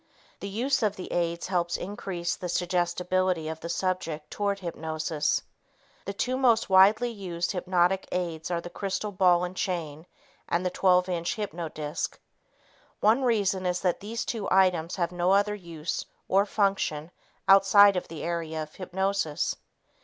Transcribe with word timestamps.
The 0.39 0.49
use 0.49 0.81
of 0.81 0.95
the 0.95 1.11
aids 1.13 1.45
helps 1.45 1.77
increase 1.77 2.35
the 2.35 2.49
suggestibility 2.49 3.47
of 3.49 3.59
the 3.59 3.69
subject 3.69 4.31
toward 4.31 4.57
hypnosis. 4.57 5.43
The 6.05 6.11
two 6.13 6.37
most 6.39 6.71
widely 6.71 7.11
used 7.11 7.51
hypnotic 7.51 8.07
aids 8.11 8.49
are 8.49 8.59
the 8.61 8.71
crystal 8.71 9.11
ball 9.11 9.43
and 9.43 9.55
chain 9.55 10.07
and 10.49 10.65
the 10.65 10.71
12 10.71 11.07
inch 11.07 11.35
hypnodisc. 11.35 12.17
One 12.99 13.21
reason 13.23 13.67
is 13.67 13.81
that 13.81 13.99
these 13.99 14.25
two 14.25 14.47
items 14.49 14.95
have 14.95 15.11
no 15.11 15.33
other 15.33 15.53
use 15.53 16.03
or 16.27 16.47
function 16.47 17.11
outside 17.47 17.95
of 17.95 18.07
the 18.07 18.23
area 18.23 18.63
of 18.63 18.73
hypnosis. 18.73 19.55